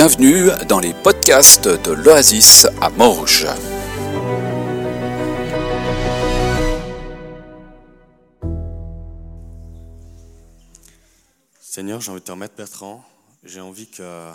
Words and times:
Bienvenue 0.00 0.50
dans 0.68 0.78
les 0.78 0.94
podcasts 0.94 1.66
de 1.66 1.90
l'Oasis 1.90 2.68
à 2.80 2.88
Morges. 2.88 3.48
Seigneur, 11.60 12.00
j'ai 12.00 12.12
envie 12.12 12.20
de 12.20 12.24
te 12.24 12.30
remettre 12.30 12.54
Bertrand. 12.54 13.04
J'ai 13.42 13.60
envie 13.60 13.90
que 13.90 14.30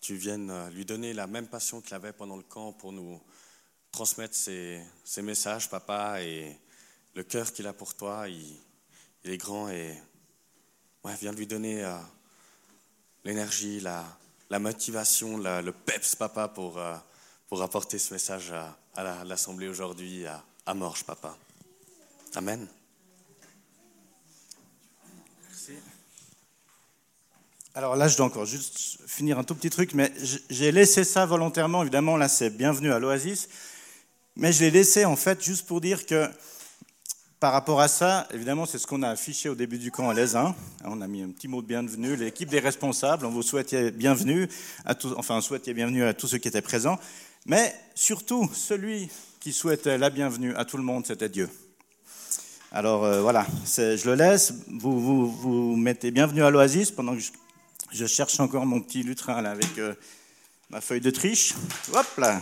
tu 0.00 0.14
viennes 0.14 0.52
lui 0.72 0.84
donner 0.84 1.12
la 1.12 1.26
même 1.26 1.48
passion 1.48 1.80
qu'il 1.80 1.94
avait 1.94 2.12
pendant 2.12 2.36
le 2.36 2.44
camp 2.44 2.72
pour 2.72 2.92
nous 2.92 3.20
transmettre 3.90 4.36
ses, 4.36 4.80
messages, 5.20 5.68
papa, 5.68 6.22
et 6.22 6.56
le 7.16 7.24
cœur 7.24 7.52
qu'il 7.52 7.66
a 7.66 7.72
pour 7.72 7.96
toi. 7.96 8.28
Il, 8.28 8.60
est 9.28 9.38
grand 9.38 9.68
et 9.70 9.92
ouais, 11.02 11.14
viens 11.20 11.32
lui 11.32 11.48
donner 11.48 11.82
euh, 11.82 11.98
l'énergie, 13.24 13.80
la, 13.80 14.04
la 14.50 14.58
motivation, 14.58 15.36
le 15.38 15.70
peps, 15.70 16.16
papa, 16.16 16.48
pour, 16.48 16.78
euh, 16.78 16.94
pour 17.48 17.62
apporter 17.62 17.98
ce 17.98 18.14
message 18.14 18.52
à, 18.52 19.24
l'Assemblée 19.24 19.68
aujourd'hui, 19.68 20.26
à, 20.26 20.42
à 20.66 20.74
Morges, 20.74 21.04
papa. 21.04 21.36
Amen. 22.34 22.66
Merci. 25.48 25.72
Alors 27.74 27.94
là, 27.94 28.08
je 28.08 28.16
dois 28.16 28.26
encore 28.26 28.44
juste 28.44 28.98
finir 29.06 29.38
un 29.38 29.44
tout 29.44 29.54
petit 29.54 29.70
truc, 29.70 29.94
mais 29.94 30.12
j'ai 30.50 30.72
laissé 30.72 31.04
ça 31.04 31.26
volontairement. 31.26 31.82
Évidemment, 31.82 32.16
là, 32.16 32.28
c'est 32.28 32.50
bienvenue 32.50 32.92
à 32.92 32.98
l'Oasis. 32.98 33.48
Mais 34.34 34.52
je 34.52 34.60
l'ai 34.60 34.70
laissé, 34.70 35.04
en 35.04 35.16
fait, 35.16 35.42
juste 35.42 35.66
pour 35.66 35.80
dire 35.80 36.06
que 36.06 36.28
par 37.40 37.52
rapport 37.52 37.80
à 37.80 37.86
ça, 37.86 38.26
évidemment, 38.34 38.66
c'est 38.66 38.78
ce 38.78 38.86
qu'on 38.86 39.02
a 39.02 39.10
affiché 39.10 39.48
au 39.48 39.54
début 39.54 39.78
du 39.78 39.92
camp 39.92 40.08
à 40.08 40.14
l'ESIN. 40.14 40.56
On 40.84 41.00
a 41.00 41.06
mis 41.06 41.22
un 41.22 41.28
petit 41.28 41.46
mot 41.46 41.62
de 41.62 41.66
bienvenue. 41.68 42.16
L'équipe 42.16 42.48
des 42.48 42.58
responsables, 42.58 43.24
on 43.24 43.30
vous 43.30 43.42
souhaitait 43.42 43.92
bienvenue 43.92 44.48
à 44.84 44.96
tous, 44.96 45.14
enfin, 45.16 45.36
on 45.36 45.40
souhaitait 45.40 45.72
bienvenue 45.72 46.02
à 46.04 46.14
tous 46.14 46.26
ceux 46.26 46.38
qui 46.38 46.48
étaient 46.48 46.62
présents. 46.62 46.98
Mais 47.46 47.72
surtout, 47.94 48.50
celui 48.52 49.08
qui 49.38 49.52
souhaitait 49.52 49.98
la 49.98 50.10
bienvenue 50.10 50.52
à 50.56 50.64
tout 50.64 50.78
le 50.78 50.82
monde, 50.82 51.06
c'était 51.06 51.28
Dieu. 51.28 51.48
Alors 52.72 53.04
euh, 53.04 53.22
voilà, 53.22 53.46
je 53.64 54.04
le 54.08 54.14
laisse. 54.14 54.52
Vous, 54.66 55.30
vous, 55.30 55.76
mettez 55.76 56.10
bienvenue 56.10 56.42
à 56.42 56.50
l'Oasis 56.50 56.90
pendant 56.90 57.14
que 57.14 57.22
je, 57.92 58.06
cherche 58.06 58.40
encore 58.40 58.66
mon 58.66 58.80
petit 58.80 59.04
lutrin 59.04 59.44
avec 59.44 59.78
euh, 59.78 59.94
ma 60.70 60.80
feuille 60.80 61.00
de 61.00 61.10
triche. 61.10 61.54
Hop 61.94 62.06
là, 62.18 62.40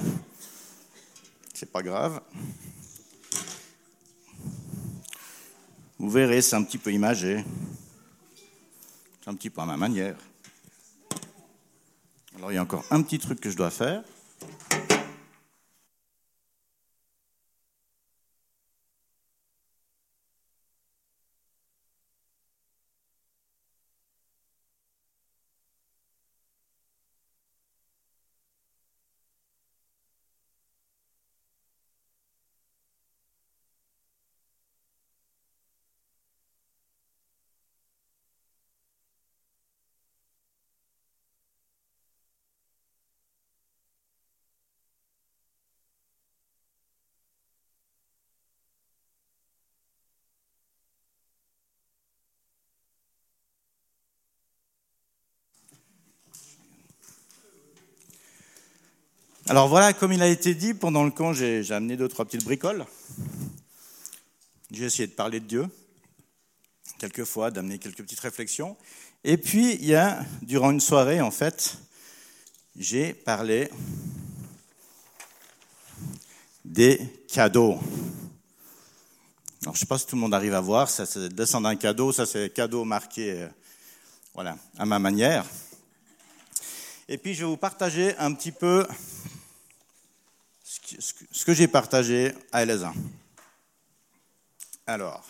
c'est 1.52 1.70
pas 1.70 1.82
grave. 1.82 2.20
Vous 5.98 6.10
verrez, 6.10 6.42
c'est 6.42 6.56
un 6.56 6.62
petit 6.62 6.76
peu 6.76 6.92
imagé. 6.92 7.42
C'est 9.22 9.30
un 9.30 9.34
petit 9.34 9.48
peu 9.48 9.62
à 9.62 9.64
ma 9.64 9.78
manière. 9.78 10.16
Alors 12.36 12.52
il 12.52 12.56
y 12.56 12.58
a 12.58 12.62
encore 12.62 12.84
un 12.90 13.00
petit 13.00 13.18
truc 13.18 13.40
que 13.40 13.50
je 13.50 13.56
dois 13.56 13.70
faire. 13.70 14.02
Alors 59.48 59.68
voilà, 59.68 59.92
comme 59.92 60.12
il 60.12 60.20
a 60.22 60.26
été 60.26 60.56
dit, 60.56 60.74
pendant 60.74 61.04
le 61.04 61.12
camp, 61.12 61.32
j'ai 61.32 61.70
amené 61.70 61.96
deux, 61.96 62.08
trois 62.08 62.24
petites 62.24 62.42
bricoles. 62.42 62.84
J'ai 64.72 64.84
essayé 64.84 65.06
de 65.06 65.12
parler 65.12 65.38
de 65.38 65.44
Dieu, 65.44 65.68
quelquefois, 66.98 67.52
d'amener 67.52 67.78
quelques 67.78 68.02
petites 68.02 68.18
réflexions. 68.18 68.76
Et 69.22 69.36
puis, 69.36 69.74
il 69.74 69.86
y 69.86 69.94
a, 69.94 70.24
durant 70.42 70.72
une 70.72 70.80
soirée, 70.80 71.20
en 71.20 71.30
fait, 71.30 71.78
j'ai 72.76 73.14
parlé 73.14 73.70
des 76.64 76.98
cadeaux. 77.32 77.78
Alors, 79.62 79.66
je 79.66 79.68
ne 79.70 79.76
sais 79.76 79.86
pas 79.86 79.98
si 79.98 80.08
tout 80.08 80.16
le 80.16 80.22
monde 80.22 80.34
arrive 80.34 80.54
à 80.54 80.60
voir, 80.60 80.90
ça 80.90 81.06
c'est 81.06 81.28
descendre 81.28 81.68
un 81.68 81.76
cadeau, 81.76 82.10
ça 82.10 82.26
c'est 82.26 82.52
cadeau 82.52 82.84
marqué, 82.84 83.42
euh, 83.42 83.48
voilà, 84.34 84.58
à 84.76 84.84
ma 84.86 84.98
manière. 84.98 85.44
Et 87.08 87.16
puis, 87.16 87.34
je 87.34 87.44
vais 87.44 87.50
vous 87.50 87.56
partager 87.56 88.16
un 88.16 88.34
petit 88.34 88.50
peu 88.50 88.84
ce 90.82 91.44
que 91.44 91.54
j'ai 91.54 91.68
partagé 91.68 92.32
à 92.52 92.64
LS1. 92.64 92.92
Alors, 94.86 95.24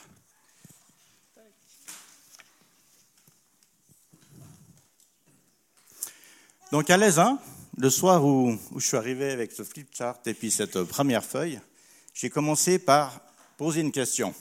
donc 6.70 6.90
à 6.90 6.98
LS1, 6.98 7.38
le 7.78 7.90
soir 7.90 8.24
où, 8.24 8.58
où, 8.72 8.80
je 8.80 8.86
suis 8.86 8.96
arrivé 8.96 9.30
avec 9.30 9.52
ce 9.52 9.62
flip 9.62 9.88
chart 9.94 10.26
et 10.26 10.34
puis 10.34 10.50
cette 10.50 10.82
première 10.84 11.24
feuille, 11.24 11.60
j'ai 12.14 12.30
commencé 12.30 12.78
par 12.78 13.20
poser 13.56 13.80
une 13.80 13.92
question. 13.92 14.34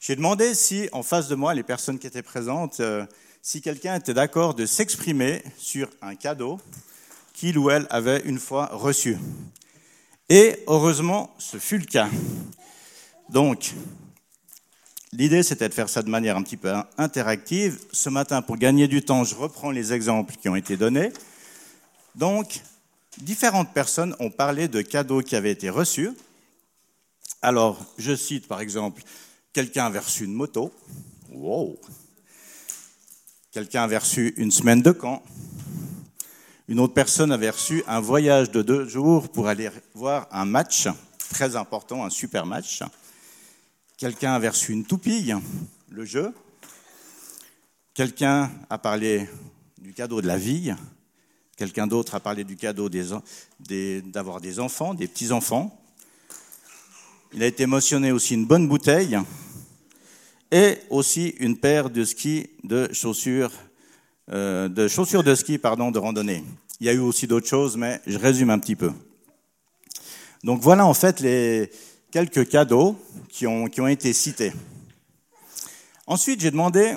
J'ai 0.00 0.16
demandé 0.16 0.54
si, 0.54 0.88
en 0.92 1.02
face 1.02 1.28
de 1.28 1.34
moi, 1.34 1.54
les 1.54 1.62
personnes 1.62 1.98
qui 1.98 2.06
étaient 2.06 2.22
présentes, 2.22 2.80
euh, 2.80 3.06
si 3.40 3.62
quelqu'un 3.62 3.96
était 3.96 4.14
d'accord 4.14 4.54
de 4.54 4.66
s'exprimer 4.66 5.42
sur 5.56 5.88
un 6.02 6.14
cadeau 6.14 6.60
qu'il 7.32 7.58
ou 7.58 7.70
elle 7.70 7.86
avait 7.90 8.20
une 8.20 8.38
fois 8.38 8.66
reçu. 8.66 9.18
Et 10.28 10.56
heureusement, 10.66 11.34
ce 11.38 11.58
fut 11.58 11.78
le 11.78 11.84
cas. 11.84 12.08
Donc, 13.28 13.72
l'idée, 15.12 15.42
c'était 15.42 15.68
de 15.68 15.74
faire 15.74 15.88
ça 15.88 16.02
de 16.02 16.08
manière 16.08 16.36
un 16.36 16.42
petit 16.42 16.56
peu 16.56 16.72
interactive. 16.96 17.78
Ce 17.92 18.08
matin, 18.08 18.40
pour 18.40 18.56
gagner 18.56 18.88
du 18.88 19.02
temps, 19.02 19.24
je 19.24 19.34
reprends 19.34 19.70
les 19.70 19.92
exemples 19.92 20.34
qui 20.36 20.48
ont 20.48 20.56
été 20.56 20.76
donnés. 20.76 21.12
Donc, 22.14 22.60
différentes 23.18 23.72
personnes 23.74 24.16
ont 24.18 24.30
parlé 24.30 24.68
de 24.68 24.80
cadeaux 24.80 25.20
qui 25.20 25.36
avaient 25.36 25.50
été 25.50 25.68
reçus. 25.68 26.10
Alors, 27.42 27.84
je 27.98 28.16
cite 28.16 28.48
par 28.48 28.60
exemple, 28.60 29.02
quelqu'un 29.52 29.86
avait 29.86 29.98
reçu 29.98 30.24
une 30.24 30.32
moto. 30.32 30.72
Wow. 31.30 31.78
Quelqu'un 33.52 33.82
avait 33.82 33.98
reçu 33.98 34.32
une 34.38 34.50
semaine 34.50 34.80
de 34.80 34.92
camp. 34.92 35.22
Une 36.66 36.80
autre 36.80 36.94
personne 36.94 37.30
avait 37.30 37.50
reçu 37.50 37.84
un 37.86 38.00
voyage 38.00 38.50
de 38.50 38.62
deux 38.62 38.88
jours 38.88 39.28
pour 39.28 39.48
aller 39.48 39.68
voir 39.92 40.26
un 40.30 40.46
match 40.46 40.88
très 41.28 41.56
important, 41.56 42.06
un 42.06 42.10
super 42.10 42.46
match. 42.46 42.82
Quelqu'un 43.98 44.32
avait 44.32 44.48
reçu 44.48 44.72
une 44.72 44.86
toupille, 44.86 45.36
le 45.90 46.06
jeu. 46.06 46.32
Quelqu'un 47.92 48.50
a 48.70 48.78
parlé 48.78 49.28
du 49.76 49.92
cadeau 49.92 50.22
de 50.22 50.26
la 50.26 50.38
vie. 50.38 50.72
Quelqu'un 51.58 51.86
d'autre 51.86 52.14
a 52.14 52.20
parlé 52.20 52.44
du 52.44 52.56
cadeau 52.56 52.88
d'avoir 52.88 54.40
des, 54.40 54.48
des 54.48 54.58
enfants, 54.58 54.94
des 54.94 55.06
petits-enfants. 55.06 55.78
Il 57.34 57.42
a 57.42 57.46
été 57.46 57.66
mentionné 57.66 58.10
aussi 58.10 58.32
une 58.32 58.46
bonne 58.46 58.68
bouteille 58.68 59.18
et 60.50 60.78
aussi 60.88 61.34
une 61.40 61.58
paire 61.58 61.90
de 61.90 62.06
skis 62.06 62.48
de 62.62 62.90
chaussures 62.94 63.52
euh, 64.30 64.68
de 64.68 64.88
chaussures 64.88 65.22
de 65.22 65.34
ski 65.34 65.58
pardon, 65.58 65.90
de 65.90 65.98
randonnée. 65.98 66.44
Il 66.80 66.86
y 66.86 66.90
a 66.90 66.92
eu 66.92 66.98
aussi 66.98 67.26
d'autres 67.26 67.46
choses, 67.46 67.76
mais 67.76 68.00
je 68.06 68.18
résume 68.18 68.50
un 68.50 68.58
petit 68.58 68.76
peu. 68.76 68.92
Donc 70.42 70.60
voilà 70.60 70.86
en 70.86 70.94
fait 70.94 71.20
les 71.20 71.70
quelques 72.10 72.48
cadeaux 72.48 72.96
qui 73.28 73.46
ont, 73.46 73.66
qui 73.66 73.80
ont 73.80 73.88
été 73.88 74.12
cités. 74.12 74.52
Ensuite, 76.06 76.40
j'ai 76.40 76.50
demandé 76.50 76.96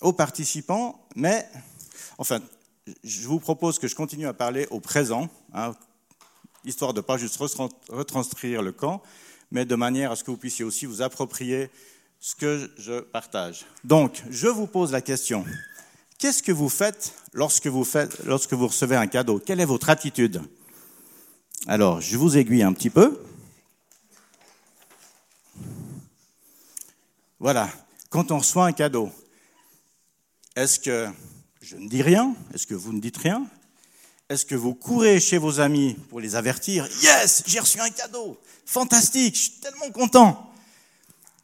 aux 0.00 0.12
participants, 0.12 1.06
mais 1.14 1.46
enfin, 2.18 2.40
je 3.04 3.28
vous 3.28 3.38
propose 3.38 3.78
que 3.78 3.86
je 3.86 3.94
continue 3.94 4.26
à 4.26 4.32
parler 4.32 4.66
au 4.70 4.80
présent, 4.80 5.28
hein, 5.52 5.74
histoire 6.64 6.94
de 6.94 7.00
pas 7.00 7.16
juste 7.16 7.36
retranscrire 7.36 8.62
le 8.62 8.72
camp, 8.72 9.02
mais 9.50 9.64
de 9.64 9.74
manière 9.74 10.10
à 10.10 10.16
ce 10.16 10.24
que 10.24 10.30
vous 10.30 10.36
puissiez 10.36 10.64
aussi 10.64 10.86
vous 10.86 11.02
approprier 11.02 11.70
ce 12.18 12.34
que 12.34 12.70
je 12.78 13.00
partage. 13.00 13.66
Donc, 13.84 14.22
je 14.30 14.48
vous 14.48 14.66
pose 14.66 14.90
la 14.90 15.00
question. 15.00 15.44
Qu'est-ce 16.18 16.42
que 16.42 16.52
vous 16.52 16.70
faites 16.70 17.12
lorsque 17.34 17.66
vous, 17.66 17.86
lorsque 18.24 18.54
vous 18.54 18.68
recevez 18.68 18.96
un 18.96 19.06
cadeau? 19.06 19.38
Quelle 19.38 19.60
est 19.60 19.66
votre 19.66 19.90
attitude? 19.90 20.40
Alors, 21.66 22.00
je 22.00 22.16
vous 22.16 22.38
aiguille 22.38 22.62
un 22.62 22.72
petit 22.72 22.88
peu. 22.88 23.20
Voilà, 27.38 27.68
quand 28.08 28.30
on 28.30 28.38
reçoit 28.38 28.64
un 28.64 28.72
cadeau, 28.72 29.12
est-ce 30.54 30.80
que 30.80 31.06
je 31.60 31.76
ne 31.76 31.86
dis 31.86 32.00
rien? 32.00 32.34
Est-ce 32.54 32.66
que 32.66 32.74
vous 32.74 32.94
ne 32.94 33.00
dites 33.00 33.18
rien? 33.18 33.46
Est-ce 34.30 34.46
que 34.46 34.54
vous 34.54 34.74
courez 34.74 35.20
chez 35.20 35.36
vos 35.36 35.60
amis 35.60 35.94
pour 36.08 36.20
les 36.20 36.34
avertir? 36.34 36.88
Yes, 37.02 37.42
j'ai 37.46 37.60
reçu 37.60 37.78
un 37.78 37.90
cadeau. 37.90 38.40
Fantastique, 38.64 39.34
je 39.34 39.40
suis 39.40 39.60
tellement 39.60 39.90
content. 39.90 40.50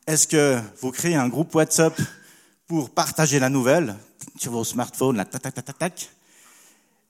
Est-ce 0.07 0.27
que 0.27 0.59
vous 0.81 0.91
créez 0.93 1.15
un 1.15 1.29
groupe 1.29 1.55
WhatsApp 1.55 2.01
pour 2.67 2.89
partager 2.89 3.39
la 3.39 3.51
nouvelle? 3.51 3.95
Sur 4.43 4.51
vos 4.51 4.65
smartphones, 4.65 5.17
la 5.17 5.25
tac, 5.25 5.41
tac, 5.41 5.55
tac, 5.55 5.79
tac 5.79 6.11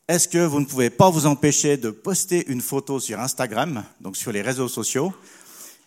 Est-ce 0.06 0.28
que 0.28 0.44
vous 0.44 0.60
ne 0.60 0.66
pouvez 0.66 0.90
pas 0.90 1.08
vous 1.08 1.24
empêcher 1.24 1.78
de 1.78 1.88
poster 1.88 2.44
une 2.48 2.60
photo 2.60 3.00
sur 3.00 3.18
Instagram, 3.18 3.84
donc 4.02 4.18
sur 4.18 4.32
les 4.32 4.42
réseaux 4.42 4.68
sociaux? 4.68 5.14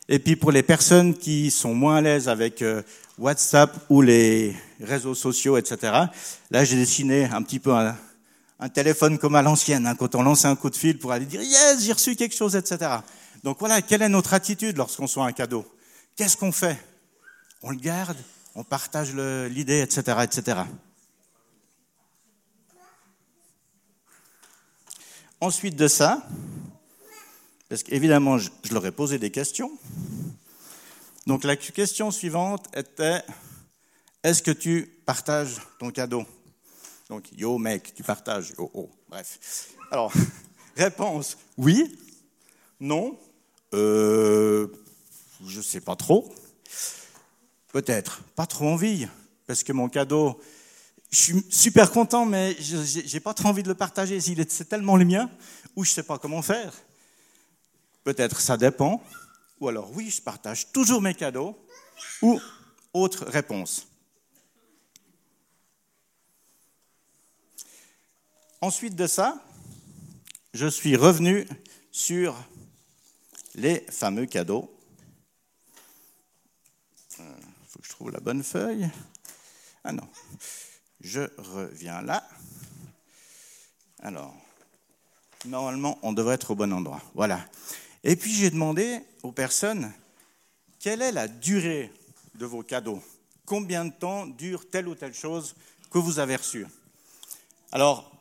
Et 0.09 0.17
puis 0.17 0.35
pour 0.35 0.51
les 0.51 0.63
personnes 0.63 1.13
qui 1.15 1.51
sont 1.51 1.75
moins 1.75 1.97
à 1.97 2.01
l'aise 2.01 2.29
avec 2.29 2.63
euh, 2.63 2.81
WhatsApp 3.19 3.77
ou 3.91 4.01
les 4.01 4.55
réseaux 4.81 5.13
sociaux, 5.13 5.55
etc., 5.57 5.77
là 6.49 6.65
j'ai 6.65 6.77
dessiné 6.77 7.25
un 7.25 7.43
petit 7.43 7.59
peu 7.59 7.73
un, 7.73 7.95
téléphone 8.73 9.19
comme 9.19 9.35
à 9.35 9.43
l'ancienne, 9.43 9.85
hein, 9.85 9.93
quand 9.93 10.15
on 10.15 10.23
lance 10.23 10.45
un 10.45 10.55
coup 10.55 10.71
de 10.71 10.75
fil 10.75 10.97
pour 10.97 11.11
aller 11.11 11.27
dire 11.27 11.43
yes, 11.43 11.83
j'ai 11.83 11.93
reçu 11.93 12.15
quelque 12.15 12.35
chose, 12.35 12.55
etc. 12.55 12.91
Donc 13.43 13.57
voilà, 13.59 13.83
quelle 13.83 14.01
est 14.01 14.09
notre 14.09 14.33
attitude 14.33 14.77
lorsqu'on 14.77 15.03
reçoit 15.03 15.27
un 15.27 15.31
cadeau? 15.31 15.63
Qu'est-ce 16.15 16.37
qu'on 16.37 16.51
fait? 16.51 16.83
On 17.61 17.69
le 17.69 17.77
garde, 17.77 18.17
on 18.55 18.63
partage 18.63 19.13
l'idée, 19.13 19.81
etc., 19.81 20.17
etc. 20.23 20.61
Ensuite 25.45 25.75
de 25.75 25.87
ça, 25.87 26.27
parce 27.69 27.83
qu'évidemment, 27.83 28.39
je, 28.39 28.49
leur 28.71 28.83
ai 28.83 28.91
posé 28.91 29.19
des 29.19 29.29
questions. 29.29 29.71
Donc 31.27 31.43
la 31.43 31.55
question 31.55 32.09
suivante 32.09 32.65
était, 32.75 33.21
est-ce 34.23 34.41
que 34.41 34.49
tu 34.49 34.91
partages 35.05 35.57
ton 35.77 35.91
cadeau? 35.91 36.25
Donc, 37.09 37.25
yo 37.37 37.59
mec, 37.59 37.93
tu 37.93 38.01
partages, 38.01 38.55
yo 38.57 38.71
oh. 38.73 38.89
Bref. 39.07 39.69
Alors, 39.91 40.11
réponse, 40.75 41.37
oui, 41.59 41.95
non, 42.79 43.15
euh, 43.75 44.65
je 45.45 45.61
sais 45.61 45.79
pas 45.79 45.95
trop. 45.95 46.33
Peut-être, 47.71 48.23
pas 48.35 48.47
trop 48.47 48.67
envie, 48.67 49.07
parce 49.45 49.63
que 49.63 49.73
mon 49.73 49.89
cadeau, 49.89 50.41
je 51.11 51.17
suis 51.17 51.45
super 51.49 51.91
content, 51.91 52.25
mais 52.25 52.57
j'ai 52.59 53.19
pas 53.19 53.33
trop 53.33 53.49
envie 53.49 53.63
de 53.63 53.69
le 53.69 53.75
partager. 53.75 54.19
C'est 54.19 54.69
tellement 54.69 54.97
le 54.97 55.05
mien, 55.05 55.29
ou 55.75 55.83
je 55.83 55.91
sais 55.91 56.03
pas 56.03 56.17
comment 56.17 56.41
faire. 56.41 56.73
Peut-être 58.03 58.41
ça 58.41 58.57
dépend, 58.57 59.01
ou 59.59 59.67
alors 59.67 59.91
oui, 59.93 60.09
je 60.09 60.21
partage 60.21 60.71
toujours 60.71 61.01
mes 61.01 61.13
cadeaux, 61.13 61.57
ou 62.21 62.39
autre 62.93 63.25
réponse. 63.25 63.87
Ensuite 68.61 68.95
de 68.95 69.07
ça, 69.07 69.43
je 70.53 70.67
suis 70.67 70.95
revenu 70.95 71.47
sur 71.91 72.35
les 73.55 73.85
fameux 73.89 74.25
cadeaux. 74.25 74.75
Il 77.17 77.23
euh, 77.23 77.35
faut 77.67 77.79
que 77.79 77.85
je 77.85 77.91
trouve 77.91 78.11
la 78.11 78.19
bonne 78.19 78.43
feuille. 78.43 78.89
Ah 79.83 79.91
non, 79.91 80.07
je 81.05 81.21
reviens 81.37 82.01
là. 82.01 82.27
Alors, 84.01 84.35
normalement, 85.45 85.99
on 86.01 86.13
devrait 86.13 86.35
être 86.35 86.51
au 86.51 86.55
bon 86.55 86.73
endroit. 86.73 87.01
Voilà. 87.13 87.45
Et 88.03 88.15
puis 88.15 88.33
j'ai 88.33 88.49
demandé 88.49 88.99
aux 89.23 89.31
personnes 89.31 89.91
quelle 90.79 91.01
est 91.01 91.11
la 91.11 91.27
durée 91.27 91.91
de 92.35 92.45
vos 92.45 92.63
cadeaux? 92.63 93.01
Combien 93.45 93.85
de 93.85 93.91
temps 93.91 94.25
dure 94.25 94.69
telle 94.69 94.87
ou 94.87 94.95
telle 94.95 95.13
chose 95.13 95.55
que 95.91 95.97
vous 95.97 96.19
avez 96.19 96.35
reçue? 96.35 96.65
Alors, 97.71 98.11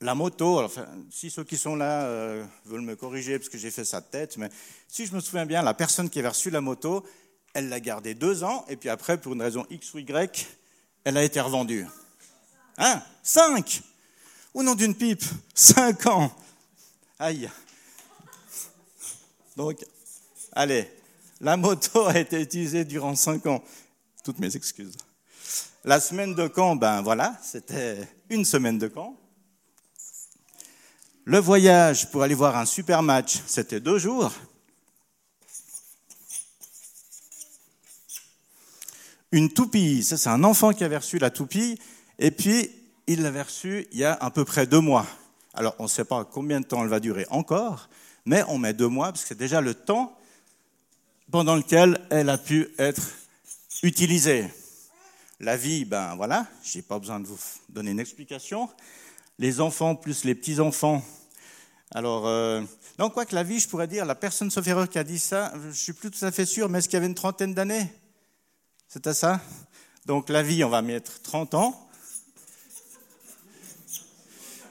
la 0.00 0.14
moto, 0.14 0.68
si 1.10 1.30
ceux 1.30 1.44
qui 1.44 1.56
sont 1.56 1.74
là 1.74 2.04
euh, 2.04 2.44
veulent 2.64 2.82
me 2.82 2.94
corriger 2.94 3.38
parce 3.38 3.48
que 3.48 3.58
j'ai 3.58 3.70
fait 3.70 3.84
ça 3.84 4.00
de 4.00 4.06
tête, 4.06 4.36
mais 4.36 4.48
si 4.86 5.06
je 5.06 5.14
me 5.14 5.20
souviens 5.20 5.46
bien, 5.46 5.62
la 5.62 5.74
personne 5.74 6.08
qui 6.08 6.20
avait 6.20 6.28
reçu 6.28 6.50
la 6.50 6.60
moto, 6.60 7.04
elle 7.54 7.68
l'a 7.68 7.80
gardée 7.80 8.14
deux 8.14 8.44
ans, 8.44 8.64
et 8.68 8.76
puis 8.76 8.88
après, 8.88 9.20
pour 9.20 9.32
une 9.32 9.42
raison 9.42 9.66
X 9.70 9.94
ou 9.94 9.98
Y, 9.98 10.46
elle 11.04 11.16
a 11.16 11.24
été 11.24 11.40
revendue. 11.40 11.86
Hein? 12.78 13.02
Cinq 13.22 13.82
Au 14.54 14.62
nom 14.62 14.74
d'une 14.74 14.94
pipe 14.94 15.24
Cinq 15.54 16.06
ans 16.06 16.32
Aïe 17.18 17.50
Donc, 19.56 19.84
allez, 20.52 20.88
la 21.40 21.56
moto 21.56 22.06
a 22.06 22.18
été 22.18 22.40
utilisée 22.40 22.84
durant 22.84 23.16
cinq 23.16 23.46
ans. 23.46 23.62
Toutes 24.22 24.38
mes 24.38 24.54
excuses. 24.54 24.96
La 25.84 26.00
semaine 26.00 26.34
de 26.34 26.46
camp, 26.46 26.76
ben 26.76 27.02
voilà, 27.02 27.36
c'était 27.42 28.08
une 28.30 28.44
semaine 28.44 28.78
de 28.78 28.88
camp. 28.88 29.16
Le 31.24 31.38
voyage 31.38 32.10
pour 32.10 32.22
aller 32.22 32.34
voir 32.34 32.56
un 32.56 32.66
super 32.66 33.02
match, 33.02 33.38
c'était 33.46 33.80
deux 33.80 33.98
jours. 33.98 34.32
Une 39.32 39.52
toupie, 39.52 40.02
ça 40.02 40.16
c'est 40.16 40.30
un 40.30 40.42
enfant 40.44 40.72
qui 40.72 40.84
avait 40.84 40.96
reçu 40.96 41.18
la 41.18 41.30
toupie, 41.30 41.78
et 42.18 42.30
puis 42.30 42.70
il 43.06 43.22
l'avait 43.22 43.42
reçue 43.42 43.86
il 43.92 43.98
y 43.98 44.04
a 44.04 44.14
à 44.14 44.30
peu 44.30 44.44
près 44.44 44.66
deux 44.66 44.80
mois. 44.80 45.06
Alors 45.54 45.74
on 45.78 45.84
ne 45.84 45.88
sait 45.88 46.04
pas 46.04 46.24
combien 46.24 46.60
de 46.60 46.66
temps 46.66 46.82
elle 46.82 46.88
va 46.88 47.00
durer 47.00 47.26
encore, 47.30 47.88
mais 48.24 48.42
on 48.48 48.58
met 48.58 48.72
deux 48.72 48.88
mois 48.88 49.12
parce 49.12 49.22
que 49.22 49.28
c'est 49.28 49.38
déjà 49.38 49.60
le 49.60 49.74
temps 49.74 50.16
pendant 51.30 51.56
lequel 51.56 52.00
elle 52.10 52.30
a 52.30 52.38
pu 52.38 52.68
être 52.78 53.02
utilisée. 53.82 54.48
La 55.40 55.56
vie, 55.56 55.84
ben 55.84 56.16
voilà, 56.16 56.46
j'ai 56.64 56.82
pas 56.82 56.98
besoin 56.98 57.20
de 57.20 57.26
vous 57.26 57.38
donner 57.68 57.92
une 57.92 58.00
explication. 58.00 58.68
Les 59.38 59.60
enfants 59.60 59.94
plus 59.94 60.24
les 60.24 60.34
petits-enfants, 60.34 61.02
alors, 61.90 62.26
euh, 62.26 62.62
donc, 62.98 63.14
quoi 63.14 63.24
que 63.24 63.34
la 63.34 63.42
vie, 63.42 63.60
je 63.60 63.68
pourrais 63.68 63.86
dire, 63.86 64.04
la 64.04 64.14
personne 64.14 64.50
sauf 64.50 64.66
erreur 64.66 64.88
qui 64.88 64.98
a 64.98 65.04
dit 65.04 65.18
ça, 65.18 65.52
je 65.70 65.70
suis 65.70 65.94
plus 65.94 66.10
tout 66.10 66.24
à 66.24 66.30
fait 66.30 66.44
sûr, 66.44 66.68
mais 66.68 66.78
est-ce 66.78 66.88
qu'il 66.88 66.96
y 66.96 66.98
avait 66.98 67.06
une 67.06 67.14
trentaine 67.14 67.54
d'années? 67.54 67.90
C'était 68.88 69.14
ça? 69.14 69.40
Donc, 70.04 70.28
la 70.28 70.42
vie, 70.42 70.62
on 70.64 70.68
va 70.68 70.82
mettre 70.82 71.22
30 71.22 71.54
ans. 71.54 71.87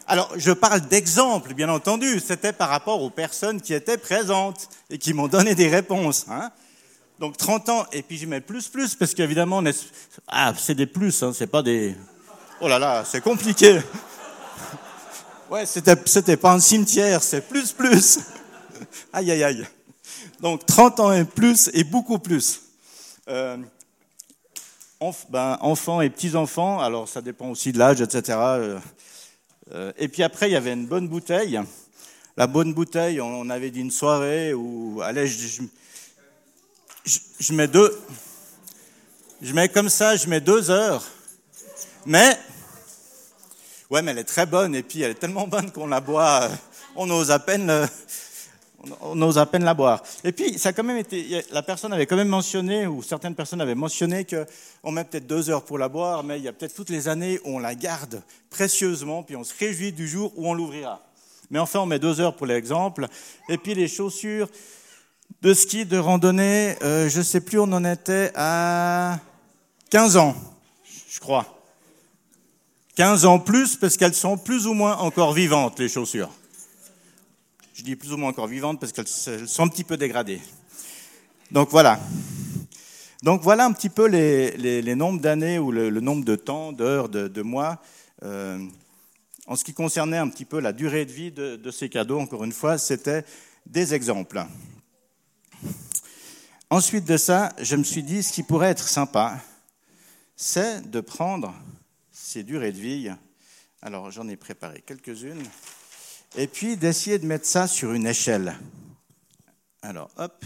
Alors, 0.09 0.31
je 0.38 0.51
parle 0.54 0.80
d'exemple, 0.81 1.54
bien 1.54 1.68
entendu. 1.68 2.21
C'était 2.21 2.54
par 2.54 2.69
rapport 2.69 3.01
aux 3.01 3.09
personnes 3.09 3.59
qui 3.59 3.74
étaient 3.74 3.98
présentes 3.98 4.69
et 4.89 4.98
qui 4.98 5.13
m'ont 5.13 5.27
donné 5.27 5.54
des 5.54 5.68
réponses. 5.68 6.25
Hein. 6.30 6.50
Donc, 7.19 7.36
30 7.36 7.69
ans, 7.69 7.86
et 7.92 8.04
puis 8.04 8.18
je 8.18 8.25
mets 8.25 8.39
plus, 8.39 8.69
plus, 8.69 8.95
parce 8.95 9.13
qu'évidemment, 9.13 9.62
ah, 10.30 10.54
c'est 10.57 10.75
des 10.75 10.86
plus, 10.86 11.24
hein, 11.24 11.33
c'est 11.33 11.48
pas 11.48 11.62
des... 11.62 11.94
Oh 12.62 12.69
là 12.69 12.80
là, 12.80 13.04
c'est 13.06 13.21
compliqué. 13.21 13.81
Ouais, 15.49 15.66
c'était, 15.66 16.35
pas 16.35 16.52
un 16.52 16.59
cimetière, 16.59 17.23
c'est 17.23 17.40
plus, 17.40 17.71
plus. 17.71 18.19
aïe, 19.14 19.31
aïe, 19.31 19.45
aïe. 19.45 19.66
Donc 20.42 20.66
30 20.66 20.99
ans 20.99 21.14
et 21.14 21.23
plus 21.23 21.69
et 21.73 21.85
beaucoup 21.85 22.19
plus. 22.19 22.64
Euh, 23.30 23.56
ben, 25.30 25.57
enfants 25.61 26.02
et 26.02 26.09
petits-enfants, 26.09 26.81
alors 26.81 27.07
ça 27.07 27.21
dépend 27.21 27.47
aussi 27.47 27.71
de 27.71 27.80
l'âge, 27.80 28.02
etc. 28.02 28.37
et 29.97 30.07
puis 30.07 30.24
après, 30.24 30.50
il 30.50 30.54
y 30.54 30.56
avait 30.56 30.74
une 30.74 30.86
bonne 30.86 31.07
bouteille. 31.07 31.59
La 32.38 32.47
bonne 32.47 32.74
bouteille, 32.74 33.19
on 33.19 33.50
avait 33.50 33.71
dit 33.71 33.81
une 33.81 33.92
soirée 33.92 34.54
où, 34.54 35.02
allez, 35.04 35.28
je, 35.28 35.62
je, 37.40 37.54
mets 37.54 37.68
deux, 37.68 38.00
je 39.42 39.54
mets 39.54 39.69
comme 39.69 39.90
ça, 39.90 40.16
je 40.16 40.28
mets 40.28 40.42
deux 40.42 40.69
heures. 40.69 41.04
Mais 42.06 42.38
Ouais, 43.90 44.02
mais 44.02 44.12
elle 44.12 44.18
est 44.18 44.26
très 44.26 44.45
bonne, 44.45 44.76
et 44.76 44.83
puis 44.83 45.02
elle 45.02 45.12
est 45.12 45.19
tellement 45.19 45.47
bonne 45.47 45.71
qu'on 45.71 45.88
la 45.88 46.02
boit, 46.02 46.44
euh, 46.44 46.50
on 46.97 47.09
ose 47.09 47.31
à 47.31 47.40
peine, 47.40 47.69
euh, 47.69 47.88
on 49.01 49.21
ose 49.21 49.37
à 49.37 49.45
peine 49.45 49.63
la 49.63 49.73
boire. 49.73 50.01
Et 50.23 50.31
puis, 50.31 50.57
ça 50.57 50.73
quand 50.73 50.83
même 50.83 50.97
été, 50.97 51.44
la 51.51 51.61
personne 51.61 51.94
avait 51.94 52.06
quand 52.06 52.15
même 52.15 52.27
mentionné, 52.27 52.87
ou 52.87 53.01
certaines 53.03 53.35
personnes 53.35 53.61
avaient 53.61 53.75
mentionné 53.75 54.25
qu'on 54.25 54.91
met 54.91 55.03
peut-être 55.03 55.27
deux 55.27 55.49
heures 55.49 55.63
pour 55.63 55.77
la 55.77 55.89
boire, 55.89 56.23
mais 56.23 56.37
il 56.37 56.44
y 56.44 56.47
a 56.47 56.53
peut-être 56.53 56.75
toutes 56.75 56.89
les 56.89 57.07
années 57.07 57.39
où 57.45 57.56
on 57.56 57.59
la 57.59 57.75
garde 57.75 58.21
précieusement, 58.49 59.23
puis 59.23 59.35
on 59.35 59.44
se 59.44 59.53
réjouit 59.57 59.91
du 59.91 60.07
jour 60.07 60.33
où 60.35 60.47
on 60.47 60.53
l'ouvrira. 60.53 61.01
Mais 61.49 61.59
enfin, 61.59 61.79
on 61.79 61.85
met 61.85 61.99
deux 61.99 62.19
heures 62.19 62.35
pour 62.35 62.45
l'exemple. 62.45 63.07
Et 63.49 63.57
puis 63.57 63.73
les 63.73 63.87
chaussures 63.87 64.49
de 65.41 65.53
ski, 65.53 65.85
de 65.85 65.97
randonnée, 65.97 66.75
euh, 66.83 67.09
je 67.09 67.21
sais 67.21 67.41
plus, 67.41 67.59
on 67.59 67.71
en 67.71 67.85
était 67.85 68.31
à 68.35 69.19
15 69.89 70.17
ans, 70.17 70.35
je 71.09 71.19
crois. 71.19 71.45
15 72.95 73.25
ans 73.25 73.39
plus 73.39 73.75
parce 73.75 73.95
qu'elles 73.95 74.15
sont 74.15 74.37
plus 74.37 74.65
ou 74.65 74.73
moins 74.73 74.97
encore 74.97 75.33
vivantes, 75.33 75.79
les 75.79 75.87
chaussures. 75.87 76.31
Je 77.78 77.84
dis 77.84 77.96
plus 77.96 78.12
ou 78.12 78.18
moins 78.18 78.30
encore 78.30 78.48
vivantes 78.48 78.80
parce 78.80 78.92
qu'elles 78.92 79.07
sont 79.07 79.64
un 79.64 79.68
petit 79.68 79.84
peu 79.84 79.98
dégradées. 79.98 80.42
Donc 81.52 81.69
voilà. 81.69 82.00
Donc 83.22 83.44
voilà 83.44 83.66
un 83.66 83.72
petit 83.72 83.90
peu 83.90 84.07
les, 84.07 84.96
nombres 84.96 85.22
d'années 85.22 85.60
ou 85.60 85.72
le, 85.72 85.92
nombre 86.00 86.26
de 86.26 86.36
temps, 86.36 86.72
d'heures, 86.72 87.07
de, 87.07 87.42
mois. 87.44 87.80
Euh, 88.24 88.66
en 89.46 89.56
ce 89.56 89.64
qui 89.64 89.76
concernait 89.76 90.18
un 90.18 90.28
petit 90.28 90.44
peu 90.44 90.60
la 90.60 90.74
durée 90.74 91.06
de 91.06 91.12
vie 91.12 91.31
de, 91.31 91.56
de 91.56 91.69
ces 91.69 91.88
cadeaux, 91.88 92.19
encore 92.19 92.44
une 92.44 92.52
fois, 92.52 92.80
c'était 92.80 93.24
des 93.68 93.94
exemples. 93.94 94.44
Ensuite 96.72 97.06
de 97.06 97.18
ça, 97.18 97.54
je 97.62 97.76
me 97.76 97.84
suis 97.84 98.02
dit, 98.02 98.24
ce 98.24 98.34
qui 98.34 98.42
pourrait 98.42 98.72
être 98.72 98.88
sympa, 98.88 99.40
c'est 100.36 100.90
de 100.90 101.00
prendre 101.00 101.54
ces 102.12 102.42
durées 102.42 102.72
de 102.72 102.80
vie. 102.80 103.12
Alors 103.84 104.10
j'en 104.10 104.28
ai 104.28 104.36
préparé 104.36 104.81
quelques-unes. 104.81 105.44
Et 106.37 106.47
puis 106.47 106.77
d'essayer 106.77 107.17
de 107.17 107.25
mettre 107.25 107.47
ça 107.47 107.67
sur 107.67 107.91
une 107.94 108.06
échelle. 108.06 108.56
Alors, 109.81 110.09
hop, 110.17 110.45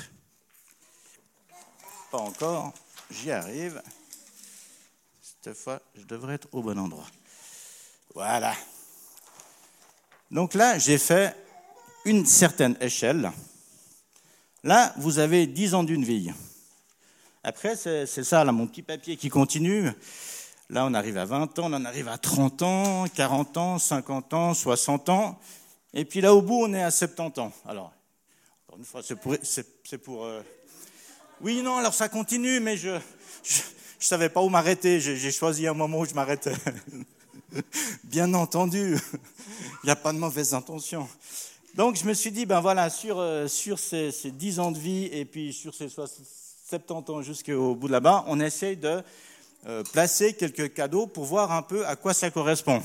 pas 2.09 2.17
encore, 2.17 2.73
j'y 3.11 3.29
arrive. 3.29 3.81
Cette 5.21 5.57
fois, 5.57 5.81
je 5.95 6.05
devrais 6.05 6.35
être 6.35 6.47
au 6.53 6.61
bon 6.61 6.79
endroit. 6.79 7.07
Voilà. 8.15 8.55
Donc 10.29 10.53
là, 10.53 10.79
j'ai 10.79 10.97
fait 10.97 11.35
une 12.05 12.25
certaine 12.25 12.77
échelle. 12.79 13.31
Là, 14.63 14.93
vous 14.97 15.19
avez 15.19 15.45
10 15.45 15.73
ans 15.73 15.83
d'une 15.83 16.05
vie. 16.05 16.31
Après, 17.43 17.75
c'est 17.75 18.05
ça, 18.05 18.45
là, 18.45 18.51
mon 18.51 18.67
petit 18.67 18.83
papier 18.83 19.17
qui 19.17 19.29
continue. 19.29 19.91
Là, 20.69 20.85
on 20.85 20.93
arrive 20.93 21.17
à 21.17 21.25
20 21.25 21.59
ans, 21.59 21.63
on 21.65 21.73
en 21.73 21.83
arrive 21.83 22.07
à 22.07 22.17
30 22.17 22.61
ans, 22.61 23.05
40 23.13 23.57
ans, 23.57 23.79
50 23.79 24.33
ans, 24.33 24.53
60 24.53 25.09
ans. 25.09 25.39
Et 25.93 26.05
puis 26.05 26.21
là, 26.21 26.33
au 26.33 26.41
bout, 26.41 26.63
on 26.63 26.73
est 26.73 26.83
à 26.83 26.91
70 26.91 27.39
ans. 27.39 27.51
Alors, 27.65 27.91
encore 28.67 28.79
une 28.79 28.85
fois, 28.85 29.01
c'est 29.03 29.97
pour... 29.97 30.23
euh, 30.25 30.41
Oui, 31.41 31.61
non, 31.61 31.77
alors 31.77 31.93
ça 31.93 32.07
continue, 32.07 32.59
mais 32.59 32.77
je 32.77 32.89
ne 32.89 32.99
savais 33.99 34.29
pas 34.29 34.41
où 34.41 34.49
m'arrêter. 34.49 34.99
J'ai 34.99 35.31
choisi 35.31 35.67
un 35.67 35.73
moment 35.73 35.99
où 35.99 36.05
je 36.05 36.13
m'arrêtais. 36.13 36.53
Bien 38.05 38.33
entendu, 38.33 38.97
il 39.13 39.85
n'y 39.85 39.91
a 39.91 39.95
pas 39.97 40.13
de 40.13 40.17
mauvaises 40.17 40.53
intentions. 40.53 41.09
Donc 41.75 41.95
je 41.97 42.05
me 42.05 42.13
suis 42.13 42.31
dit, 42.31 42.45
ben 42.45 42.61
voilà, 42.61 42.89
sur, 42.89 43.19
euh, 43.19 43.47
sur 43.47 43.79
ces, 43.79 44.11
ces 44.11 44.31
10 44.31 44.59
ans 44.59 44.71
de 44.71 44.77
vie 44.79 45.05
et 45.05 45.25
puis 45.25 45.53
sur 45.53 45.73
ces 45.73 45.89
70 45.89 47.09
ans 47.09 47.21
jusqu'au 47.21 47.75
bout 47.75 47.87
de 47.87 47.93
là-bas, 47.93 48.23
on 48.27 48.39
essaye 48.39 48.77
de 48.77 49.01
euh, 49.67 49.83
placer 49.91 50.33
quelques 50.33 50.73
cadeaux 50.73 51.07
pour 51.07 51.25
voir 51.25 51.51
un 51.51 51.61
peu 51.61 51.85
à 51.85 51.95
quoi 51.95 52.13
ça 52.13 52.31
correspond. 52.31 52.81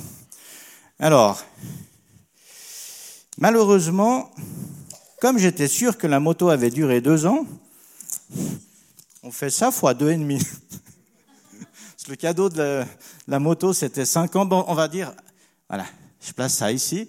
Alors, 0.99 1.43
malheureusement, 3.39 4.31
comme 5.21 5.39
j'étais 5.39 5.69
sûr 5.69 5.99
que 5.99 6.07
la 6.07 6.21
moto 6.21 6.49
avait 6.49 6.71
duré 6.71 7.01
deux 7.01 7.27
ans, 7.27 7.47
on 9.23 9.31
fait 9.31 9.51
ça 9.51 9.71
fois 9.71 9.95
deux 9.95 10.11
et 10.11 10.17
demi. 10.17 10.41
Le 12.09 12.15
cadeau 12.15 12.49
de 12.49 12.85
la, 13.27 13.39
moto, 13.41 13.73
c'était 13.73 14.05
cinq 14.05 14.37
ans. 14.37 14.47
Bon, 14.47 14.65
on 14.69 14.75
va 14.75 14.87
dire, 14.87 15.13
voilà, 15.69 15.87
je 16.21 16.31
place 16.33 16.55
ça 16.55 16.71
ici. 16.71 17.09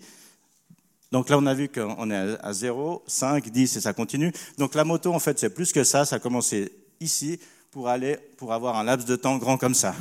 Donc 1.11 1.29
là, 1.29 1.37
on 1.37 1.45
a 1.45 1.53
vu 1.53 1.69
qu'on 1.69 2.09
est 2.09 2.37
à 2.41 2.51
0, 2.51 3.03
5, 3.05 3.47
10 3.47 3.77
et 3.77 3.81
ça 3.81 3.93
continue. 3.93 4.33
Donc 4.57 4.73
la 4.73 4.83
moto, 4.83 5.13
en 5.13 5.19
fait, 5.19 5.37
c'est 5.37 5.51
plus 5.51 5.71
que 5.71 5.83
ça. 5.83 6.03
Ça 6.03 6.15
a 6.15 6.19
commencé 6.19 6.71
ici 6.99 7.39
pour 7.69 7.89
aller, 7.89 8.17
pour 8.37 8.53
avoir 8.53 8.75
un 8.77 8.83
laps 8.83 9.05
de 9.07 9.15
temps 9.15 9.37
grand 9.37 9.57
comme 9.57 9.75
ça. 9.75 9.95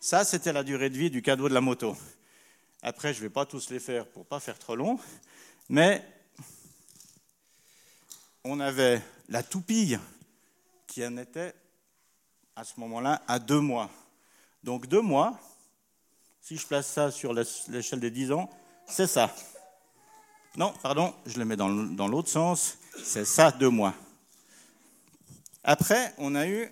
Ça, 0.00 0.24
c'était 0.24 0.52
la 0.52 0.64
durée 0.64 0.90
de 0.90 0.98
vie 0.98 1.10
du 1.10 1.22
cadeau 1.22 1.48
de 1.48 1.54
la 1.54 1.60
moto. 1.60 1.96
Après, 2.82 3.14
je 3.14 3.18
ne 3.18 3.22
vais 3.22 3.30
pas 3.30 3.46
tous 3.46 3.70
les 3.70 3.78
faire 3.78 4.06
pour 4.06 4.26
pas 4.26 4.40
faire 4.40 4.58
trop 4.58 4.74
long, 4.74 4.98
mais 5.72 6.06
on 8.44 8.60
avait 8.60 9.00
la 9.30 9.42
toupille 9.42 9.98
qui 10.86 11.02
en 11.06 11.16
était 11.16 11.54
à 12.54 12.62
ce 12.62 12.78
moment-là 12.80 13.22
à 13.26 13.38
deux 13.38 13.60
mois. 13.60 13.88
Donc 14.62 14.86
deux 14.86 15.00
mois, 15.00 15.40
si 16.42 16.58
je 16.58 16.66
place 16.66 16.88
ça 16.88 17.10
sur 17.10 17.32
l'échelle 17.32 18.00
des 18.00 18.10
10 18.10 18.32
ans, 18.32 18.50
c'est 18.86 19.06
ça. 19.06 19.34
Non, 20.56 20.74
pardon, 20.82 21.14
je 21.24 21.38
le 21.38 21.46
mets 21.46 21.56
dans 21.56 21.68
l'autre 22.06 22.28
sens. 22.28 22.76
C'est 23.02 23.24
ça, 23.24 23.50
deux 23.50 23.70
mois. 23.70 23.94
Après, 25.64 26.12
on 26.18 26.34
a 26.34 26.46
eu 26.46 26.70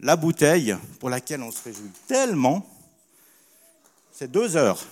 la 0.00 0.16
bouteille 0.16 0.74
pour 0.98 1.10
laquelle 1.10 1.42
on 1.42 1.52
se 1.52 1.62
réjouit 1.62 1.92
tellement. 2.06 2.66
C'est 4.12 4.30
deux 4.30 4.56
heures. 4.56 4.82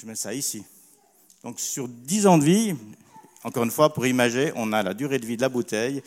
Je 0.00 0.06
mets 0.06 0.14
ça 0.14 0.32
ici. 0.32 0.64
Donc 1.44 1.60
sur 1.60 1.86
dix 1.86 2.26
ans 2.26 2.38
de 2.38 2.44
vie, 2.44 2.74
encore 3.44 3.64
une 3.64 3.70
fois, 3.70 3.92
pour 3.92 4.06
imager, 4.06 4.50
on 4.56 4.72
a 4.72 4.82
la 4.82 4.94
durée 4.94 5.18
de 5.18 5.26
vie 5.26 5.36
de 5.36 5.42
la 5.42 5.50
bouteille. 5.50 6.02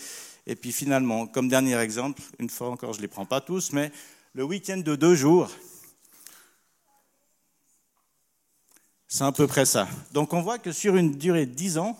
Et 0.47 0.55
puis 0.55 0.71
finalement, 0.71 1.27
comme 1.27 1.47
dernier 1.47 1.77
exemple, 1.77 2.19
une 2.39 2.49
fois 2.49 2.71
encore, 2.71 2.93
je 2.93 2.97
ne 2.97 3.03
les 3.03 3.07
prends 3.07 3.27
pas 3.27 3.39
tous, 3.39 3.71
mais 3.71 3.91
le 4.33 4.43
week-end 4.43 4.77
de 4.77 4.95
deux 4.95 5.13
jours, 5.13 5.51
C'est 9.07 9.25
à 9.25 9.31
peu 9.31 9.45
près 9.45 9.65
ça. 9.65 9.87
Donc 10.11 10.33
on 10.33 10.41
voit 10.41 10.57
que 10.57 10.71
sur 10.71 10.95
une 10.95 11.15
durée 11.15 11.45
de 11.45 11.53
10 11.53 11.77
ans, 11.77 11.95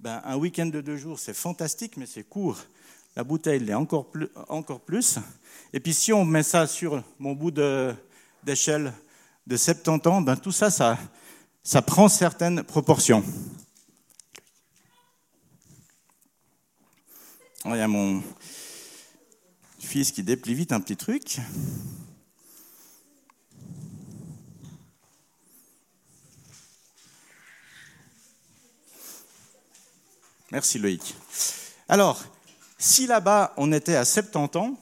ben, 0.00 0.20
un 0.24 0.34
week-end 0.34 0.66
de 0.66 0.80
deux 0.80 0.96
jours, 0.96 1.20
c'est 1.20 1.34
fantastique, 1.34 1.96
mais 1.96 2.06
c'est 2.06 2.24
court. 2.24 2.58
La 3.14 3.22
bouteille 3.22 3.60
l'est 3.60 3.74
encore 3.74 4.10
plus, 4.10 4.28
encore 4.48 4.80
plus. 4.80 5.20
Et 5.72 5.78
puis 5.78 5.94
si 5.94 6.12
on 6.12 6.24
met 6.24 6.42
ça 6.42 6.66
sur 6.66 7.00
mon 7.20 7.34
bout 7.34 7.52
d'échelle 8.42 8.92
de, 9.46 9.56
70 9.56 10.08
ans, 10.08 10.20
ben, 10.20 10.36
tout 10.36 10.52
ça, 10.52 10.70
ça, 10.70 10.98
ça 11.62 11.82
prend 11.82 12.08
certaines 12.08 12.62
proportions. 12.62 13.24
Il 17.64 17.76
y 17.76 17.80
a 17.80 17.88
mon 17.88 18.22
fils 19.80 20.12
qui 20.12 20.22
déplie 20.22 20.54
vite 20.54 20.72
un 20.72 20.80
petit 20.80 20.96
truc. 20.96 21.38
Merci 30.52 30.78
Loïc. 30.78 31.16
Alors, 31.88 32.22
si 32.78 33.06
là-bas 33.06 33.52
on 33.56 33.72
était 33.72 33.96
à 33.96 34.04
70 34.04 34.58
ans, 34.58 34.78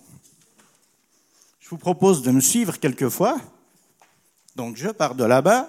je 1.61 1.71
vous 1.71 1.79
propose 1.79 2.23
de 2.23 2.31
me 2.31 2.41
suivre 2.41 2.79
quelquefois. 2.79 3.41
Donc 4.57 4.77
je 4.77 4.89
pars 4.89 5.15
de 5.15 5.25
là-bas, 5.25 5.69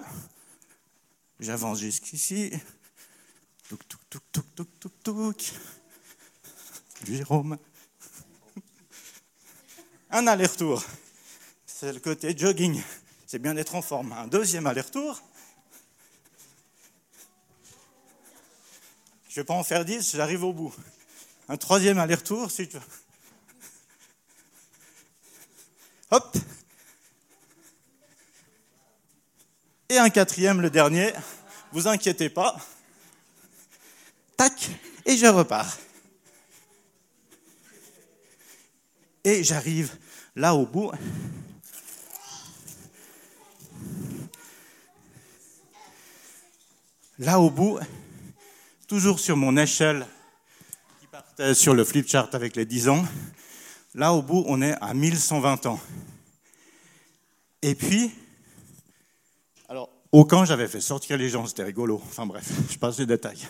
j'avance 1.40 1.80
jusqu'ici. 1.80 2.52
Touk. 5.02 5.52
Jérôme. 7.04 7.58
Un 10.10 10.26
aller-retour. 10.26 10.84
C'est 11.66 11.92
le 11.92 12.00
côté 12.00 12.36
jogging. 12.36 12.80
C'est 13.26 13.40
bien 13.40 13.54
d'être 13.54 13.74
en 13.74 13.82
forme. 13.82 14.12
Un 14.12 14.28
deuxième 14.28 14.66
aller-retour. 14.66 15.20
Je 19.28 19.40
ne 19.40 19.42
vais 19.42 19.44
pas 19.44 19.54
en 19.54 19.64
faire 19.64 19.84
dix, 19.84 20.14
j'arrive 20.14 20.44
au 20.44 20.52
bout. 20.52 20.74
Un 21.48 21.56
troisième 21.56 21.98
aller-retour, 21.98 22.50
si 22.50 22.68
tu 22.68 22.76
veux. 22.76 22.82
Hop. 26.12 26.36
Un 29.98 30.10
quatrième, 30.10 30.60
le 30.60 30.68
dernier. 30.68 31.12
Vous 31.72 31.88
inquiétez 31.88 32.28
pas. 32.28 32.56
Tac. 34.36 34.68
Et 35.06 35.16
je 35.16 35.26
repars. 35.26 35.78
Et 39.24 39.42
j'arrive 39.42 39.96
là 40.34 40.54
au 40.54 40.66
bout. 40.66 40.92
Là 47.18 47.40
au 47.40 47.50
bout, 47.50 47.78
toujours 48.86 49.18
sur 49.18 49.38
mon 49.38 49.56
échelle 49.56 50.06
qui 51.00 51.06
partait 51.06 51.54
sur 51.54 51.74
le 51.74 51.84
flip 51.84 52.06
chart 52.06 52.34
avec 52.34 52.54
les 52.54 52.66
10 52.66 52.90
ans. 52.90 53.04
Là, 53.94 54.12
au 54.12 54.20
bout, 54.20 54.44
on 54.46 54.60
est 54.60 54.74
à 54.82 54.92
1120 54.92 55.64
ans. 55.64 55.80
Et 57.62 57.74
puis, 57.74 58.12
au 60.12 60.24
camp, 60.24 60.44
j'avais 60.44 60.68
fait 60.68 60.80
sortir 60.80 61.18
les 61.18 61.28
gens, 61.28 61.46
c'était 61.46 61.64
rigolo. 61.64 62.00
Enfin 62.04 62.26
bref, 62.26 62.48
je 62.70 62.78
passe 62.78 62.98
les 62.98 63.06
détails. 63.06 63.46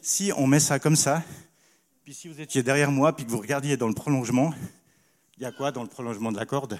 Si 0.00 0.32
on 0.36 0.46
met 0.46 0.60
ça 0.60 0.78
comme 0.78 0.96
ça, 0.96 1.22
puis 2.04 2.14
si 2.14 2.28
vous 2.28 2.40
étiez 2.40 2.62
derrière 2.62 2.90
moi, 2.90 3.14
puis 3.14 3.24
que 3.24 3.30
vous 3.30 3.38
regardiez 3.38 3.76
dans 3.76 3.88
le 3.88 3.94
prolongement, 3.94 4.52
il 5.36 5.44
y 5.44 5.46
a 5.46 5.52
quoi 5.52 5.72
dans 5.72 5.82
le 5.82 5.88
prolongement 5.88 6.32
de 6.32 6.36
la 6.36 6.46
corde? 6.46 6.78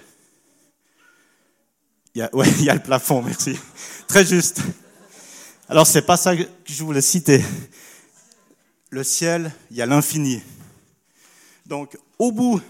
Il 2.14 2.28
ouais, 2.32 2.48
il 2.58 2.64
y 2.64 2.70
a 2.70 2.74
le 2.74 2.82
plafond, 2.82 3.22
merci. 3.22 3.58
Très 4.06 4.26
juste. 4.26 4.60
Alors, 5.68 5.86
c'est 5.86 6.02
pas 6.02 6.16
ça 6.16 6.36
que 6.36 6.42
je 6.66 6.84
voulais 6.84 7.00
citer. 7.00 7.42
Le 8.90 9.02
ciel, 9.02 9.52
il 9.70 9.78
y 9.78 9.82
a 9.82 9.86
l'infini. 9.86 10.42
Donc, 11.64 11.96
au 12.18 12.30
bout 12.30 12.60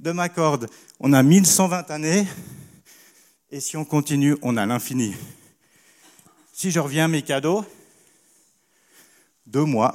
de 0.00 0.10
ma 0.10 0.28
corde, 0.28 0.68
on 0.98 1.12
a 1.12 1.22
1120 1.22 1.90
années, 1.90 2.26
et 3.50 3.60
si 3.60 3.76
on 3.76 3.84
continue, 3.84 4.36
on 4.42 4.56
a 4.56 4.66
l'infini. 4.66 5.14
Si 6.52 6.70
je 6.70 6.80
reviens 6.80 7.04
à 7.04 7.08
mes 7.08 7.22
cadeaux, 7.22 7.64
deux 9.46 9.64
mois, 9.64 9.94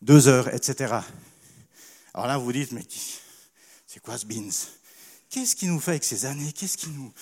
deux 0.00 0.28
heures, 0.28 0.48
etc. 0.54 0.94
Alors 2.14 2.26
là, 2.26 2.38
vous 2.38 2.52
dites, 2.52 2.72
mais 2.72 2.84
c'est 3.86 4.00
quoi 4.00 4.16
ce 4.16 4.26
beans? 4.26 4.50
Qu'est-ce 5.28 5.56
qui 5.56 5.66
nous 5.66 5.80
fait 5.80 5.92
avec 5.92 6.04
ces 6.04 6.26
années? 6.26 6.52
Qu'est-ce 6.52 6.76
qui 6.76 6.88
nous... 6.88 7.12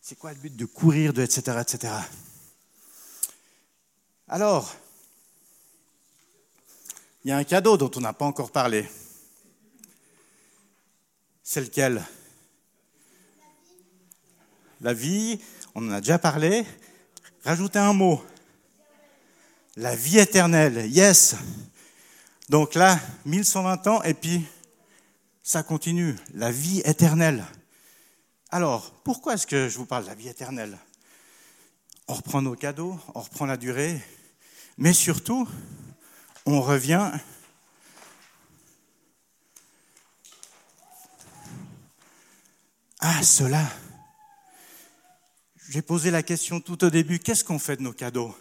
C'est 0.00 0.18
quoi 0.18 0.32
le 0.32 0.38
but 0.38 0.56
de 0.56 0.64
courir, 0.64 1.12
de 1.12 1.22
etc., 1.22 1.58
etc. 1.60 1.92
Alors, 4.26 4.74
il 7.24 7.28
y 7.28 7.32
a 7.32 7.36
un 7.36 7.44
cadeau 7.44 7.76
dont 7.76 7.90
on 7.96 8.00
n'a 8.00 8.12
pas 8.12 8.24
encore 8.24 8.50
parlé. 8.50 8.88
C'est 11.42 11.60
lequel? 11.60 12.02
La 14.80 14.94
vie, 14.94 15.40
on 15.74 15.88
en 15.88 15.92
a 15.92 16.00
déjà 16.00 16.18
parlé. 16.18 16.64
Rajoutez 17.44 17.78
un 17.78 17.92
mot. 17.92 18.24
La 19.76 19.94
vie 19.94 20.18
éternelle, 20.18 20.86
yes. 20.90 21.36
Donc 22.48 22.74
là, 22.74 22.98
1120 23.24 23.86
ans, 23.86 24.02
et 24.02 24.14
puis 24.14 24.44
ça 25.42 25.62
continue, 25.62 26.16
la 26.34 26.50
vie 26.50 26.80
éternelle. 26.84 27.44
Alors, 28.50 28.92
pourquoi 29.04 29.34
est-ce 29.34 29.46
que 29.46 29.68
je 29.68 29.78
vous 29.78 29.86
parle 29.86 30.04
de 30.04 30.08
la 30.08 30.14
vie 30.14 30.28
éternelle? 30.28 30.76
On 32.08 32.14
reprend 32.14 32.42
nos 32.42 32.56
cadeaux, 32.56 32.98
on 33.14 33.20
reprend 33.20 33.46
la 33.46 33.56
durée, 33.56 34.00
mais 34.76 34.92
surtout, 34.92 35.48
on 36.46 36.60
revient 36.60 37.12
à 42.98 43.22
cela. 43.22 43.64
J'ai 45.70 45.82
posé 45.82 46.10
la 46.10 46.24
question 46.24 46.60
tout 46.60 46.82
au 46.82 46.90
début, 46.90 47.20
qu'est-ce 47.20 47.44
qu'on 47.44 47.60
fait 47.60 47.76
de 47.76 47.82
nos 47.82 47.92
cadeaux? 47.92 48.36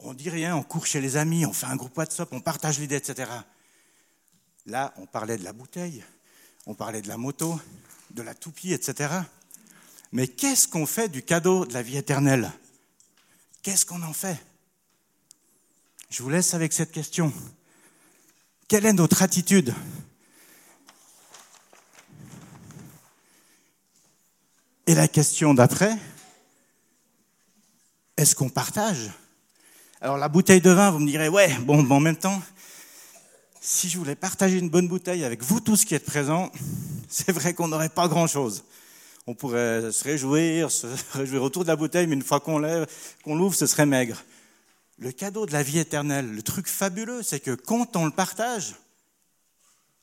On 0.00 0.12
dit 0.12 0.28
rien, 0.28 0.56
on 0.56 0.64
court 0.64 0.86
chez 0.86 1.00
les 1.00 1.16
amis, 1.16 1.46
on 1.46 1.52
fait 1.52 1.66
un 1.66 1.76
groupe 1.76 1.96
WhatsApp, 1.96 2.32
on 2.32 2.40
partage 2.40 2.80
l'idée, 2.80 2.96
etc. 2.96 3.30
Là, 4.66 4.92
on 4.96 5.06
parlait 5.06 5.38
de 5.38 5.44
la 5.44 5.52
bouteille, 5.52 6.02
on 6.66 6.74
parlait 6.74 7.00
de 7.00 7.06
la 7.06 7.16
moto, 7.16 7.60
de 8.10 8.22
la 8.22 8.34
toupie, 8.34 8.72
etc. 8.72 9.20
Mais 10.10 10.26
qu'est-ce 10.26 10.66
qu'on 10.66 10.84
fait 10.84 11.08
du 11.08 11.22
cadeau 11.22 11.64
de 11.64 11.72
la 11.72 11.82
vie 11.82 11.96
éternelle? 11.96 12.50
Qu'est-ce 13.62 13.86
qu'on 13.86 14.02
en 14.02 14.12
fait? 14.12 14.44
Je 16.10 16.24
vous 16.24 16.28
laisse 16.28 16.54
avec 16.54 16.72
cette 16.72 16.90
question. 16.90 17.32
Quelle 18.66 18.84
est 18.84 18.92
notre 18.92 19.22
attitude? 19.22 19.72
Et 24.88 24.96
la 24.96 25.06
question 25.06 25.54
d'après, 25.54 25.96
est-ce 28.18 28.34
qu'on 28.34 28.48
partage? 28.48 29.10
Alors 30.00 30.18
la 30.18 30.28
bouteille 30.28 30.60
de 30.60 30.70
vin, 30.70 30.90
vous 30.90 30.98
me 30.98 31.06
direz, 31.06 31.28
ouais, 31.28 31.54
bon, 31.60 31.88
en 31.88 32.00
même 32.00 32.16
temps, 32.16 32.42
si 33.60 33.88
je 33.88 33.96
voulais 33.96 34.16
partager 34.16 34.58
une 34.58 34.68
bonne 34.68 34.88
bouteille 34.88 35.24
avec 35.24 35.42
vous 35.42 35.60
tous 35.60 35.84
qui 35.84 35.94
êtes 35.94 36.04
présents, 36.04 36.50
c'est 37.08 37.30
vrai 37.30 37.54
qu'on 37.54 37.68
n'aurait 37.68 37.88
pas 37.88 38.08
grand-chose. 38.08 38.64
On 39.28 39.34
pourrait 39.34 39.92
se 39.92 40.02
réjouir, 40.02 40.70
se 40.70 40.88
réjouir 41.12 41.44
autour 41.44 41.62
de 41.62 41.68
la 41.68 41.76
bouteille, 41.76 42.08
mais 42.08 42.14
une 42.14 42.22
fois 42.22 42.40
qu'on 42.40 42.58
l'ouvre, 42.58 43.54
ce 43.54 43.66
serait 43.66 43.86
maigre. 43.86 44.24
Le 44.98 45.12
cadeau 45.12 45.46
de 45.46 45.52
la 45.52 45.62
vie 45.62 45.78
éternelle, 45.78 46.28
le 46.28 46.42
truc 46.42 46.66
fabuleux, 46.66 47.22
c'est 47.22 47.38
que 47.38 47.52
quand 47.52 47.94
on 47.94 48.04
le 48.04 48.10
partage, 48.10 48.74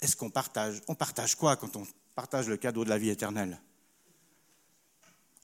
est-ce 0.01 0.15
qu'on 0.15 0.29
partage? 0.29 0.81
On 0.87 0.95
partage 0.95 1.35
quoi 1.35 1.57
quand 1.57 1.75
on 1.75 1.85
partage 2.15 2.47
le 2.47 2.55
cadeau 2.55 2.85
de 2.85 2.89
la 2.89 2.97
vie 2.97 3.09
éternelle? 3.09 3.59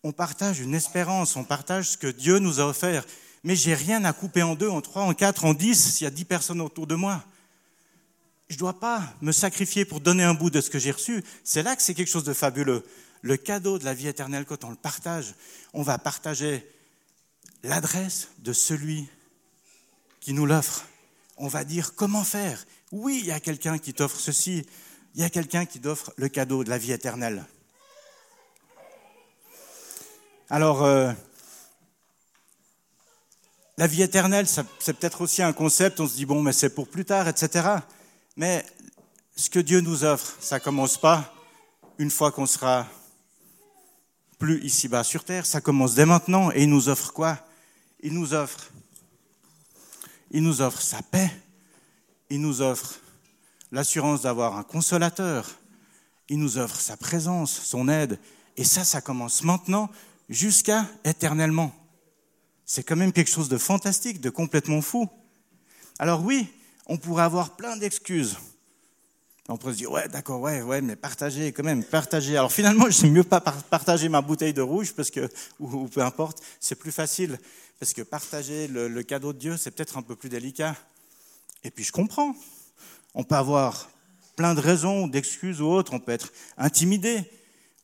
On 0.04 0.12
partage 0.12 0.60
une 0.60 0.74
espérance, 0.74 1.36
on 1.36 1.44
partage 1.44 1.92
ce 1.92 1.98
que 1.98 2.08
Dieu 2.08 2.40
nous 2.40 2.60
a 2.60 2.66
offert. 2.66 3.06
Mais 3.44 3.56
j'ai 3.56 3.74
rien 3.74 4.04
à 4.06 4.14
couper 4.14 4.44
en 4.44 4.56
deux, 4.56 4.70
en 4.70 4.82
trois, 4.82 5.04
en 5.04 5.14
quatre, 5.14 5.46
en 5.46 5.54
dix, 5.54 5.96
s'il 5.96 6.06
y 6.06 6.08
a 6.08 6.12
dix 6.12 6.26
personnes 6.26 6.62
autour 6.62 6.88
de 6.88 6.96
moi 6.96 7.24
je 8.52 8.58
ne 8.58 8.60
dois 8.60 8.78
pas 8.78 9.02
me 9.22 9.32
sacrifier 9.32 9.86
pour 9.86 10.02
donner 10.02 10.24
un 10.24 10.34
bout 10.34 10.50
de 10.50 10.60
ce 10.60 10.70
que 10.70 10.78
j'ai 10.78 10.92
reçu. 10.92 11.24
C'est 11.42 11.64
là 11.64 11.74
que 11.74 11.82
c'est 11.82 11.94
quelque 11.94 12.10
chose 12.10 12.26
de 12.26 12.34
fabuleux. 12.34 12.86
Le 13.22 13.38
cadeau 13.38 13.80
de 13.80 13.86
la 13.86 13.94
vie 13.94 14.10
éternelle, 14.10 14.44
quand 14.44 14.66
on 14.66 14.72
le 14.72 14.76
partage, 14.76 15.36
on 15.72 15.84
va 15.84 15.98
partager 15.98 16.70
l'adresse 17.64 18.28
de 18.40 18.52
celui 18.52 19.08
qui 20.20 20.34
nous 20.34 20.46
l'offre. 20.46 20.86
On 21.38 21.48
va 21.48 21.64
dire 21.64 21.96
comment 21.96 22.26
faire? 22.26 22.66
Oui, 22.92 23.20
il 23.22 23.28
y 23.28 23.32
a 23.32 23.40
quelqu'un 23.40 23.78
qui 23.78 23.94
t'offre 23.94 24.20
ceci. 24.20 24.66
Il 25.16 25.22
y 25.22 25.24
a 25.24 25.30
quelqu'un 25.30 25.66
qui 25.66 25.80
t'offre 25.80 26.12
le 26.18 26.28
cadeau 26.28 26.66
de 26.66 26.70
la 26.70 26.78
vie 26.78 26.92
éternelle. 26.92 27.46
Alors, 30.54 30.84
euh, 30.84 31.14
la 33.78 33.88
vie 33.88 34.02
éternelle, 34.02 34.48
c'est 34.48 34.92
peut-être 34.92 35.22
aussi 35.22 35.42
un 35.42 35.54
concept, 35.54 36.02
on 36.02 36.08
se 36.10 36.16
dit, 36.16 36.26
bon, 36.26 36.42
mais 36.42 36.52
c'est 36.52 36.76
pour 36.76 36.90
plus 36.90 37.06
tard, 37.06 37.30
etc. 37.30 37.70
Mais 38.36 38.66
ce 39.38 39.50
que 39.50 39.60
Dieu 39.60 39.80
nous 39.80 40.04
offre, 40.04 40.36
ça 40.42 40.60
commence 40.60 40.98
pas 40.98 41.34
une 42.00 42.12
fois 42.12 42.34
qu'on 42.34 42.46
sera 42.46 42.86
plus 44.40 44.62
ici-bas 44.62 45.06
sur 45.06 45.24
terre, 45.24 45.46
ça 45.46 45.62
commence 45.62 45.96
dès 45.96 46.06
maintenant. 46.06 46.52
Et 46.52 46.64
il 46.64 46.70
nous 46.70 46.90
offre 46.90 47.14
quoi? 47.14 47.40
Il 48.04 48.14
nous 48.14 48.34
offre 48.34 48.72
il 50.32 50.44
nous 50.44 50.62
offre 50.62 50.82
sa 50.82 51.02
paix, 51.02 51.32
il 52.30 52.42
nous 52.42 52.62
offre 52.62 52.96
l'assurance 53.72 54.24
d'avoir 54.24 54.58
un 54.58 54.64
consolateur, 54.64 55.50
il 56.28 56.40
nous 56.40 56.58
offre 56.58 56.82
sa 56.82 56.98
présence, 56.98 57.52
son 57.64 57.88
aide. 57.88 58.20
Et 58.58 58.66
ça 58.66 58.84
ça 58.84 59.00
commence 59.00 59.46
maintenant 59.46 59.90
jusqu'à 60.32 60.88
éternellement. 61.04 61.72
C'est 62.66 62.84
quand 62.84 62.96
même 62.96 63.12
quelque 63.12 63.30
chose 63.30 63.50
de 63.50 63.58
fantastique, 63.58 64.22
de 64.22 64.30
complètement 64.30 64.82
fou. 64.82 65.08
Alors 66.00 66.24
oui, 66.24 66.48
on 66.88 66.98
pourrait 66.98 67.24
avoir 67.24 67.56
plein 67.56 67.78
d'excuses. 67.78 68.38
On 69.50 69.58
pourrait 69.58 69.74
se 69.74 69.80
dire, 69.80 69.92
ouais, 69.92 70.08
d'accord, 70.08 70.40
ouais, 70.40 70.62
ouais, 70.62 70.82
mais 70.82 70.96
partager, 70.96 71.52
quand 71.52 71.64
même, 71.64 71.84
partager. 71.84 72.38
Alors 72.38 72.52
finalement, 72.52 72.90
je 72.90 73.06
mieux 73.08 73.24
pas 73.24 73.42
partager 73.42 74.08
ma 74.08 74.22
bouteille 74.22 74.54
de 74.54 74.62
rouge, 74.62 74.94
parce 74.94 75.12
que, 75.12 75.30
ou, 75.60 75.88
peu 75.88 76.02
importe, 76.02 76.42
c'est 76.62 76.76
plus 76.76 76.94
facile, 76.94 77.38
parce 77.80 77.94
que 77.94 78.02
partager 78.02 78.68
le, 78.70 79.04
cadeau 79.04 79.34
de 79.34 79.40
Dieu, 79.40 79.58
c'est 79.58 79.72
peut-être 79.72 79.98
un 79.98 80.02
peu 80.02 80.16
plus 80.16 80.30
délicat. 80.30 80.76
Et 81.64 81.72
puis 81.72 81.84
je 81.84 81.92
comprends. 81.92 82.36
On 83.14 83.24
peut 83.24 83.36
avoir 83.36 83.90
plein 84.38 84.56
de 84.56 84.62
raisons, 84.62 85.08
d'excuses 85.08 85.62
ou 85.62 85.66
autres, 85.66 85.94
on 85.94 86.00
peut 86.00 86.14
être 86.14 86.32
intimidé, 86.58 87.30